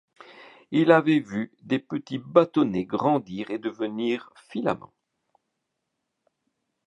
[0.71, 4.95] Il avait vu des petits bâtonnets grandir et devenir filaments.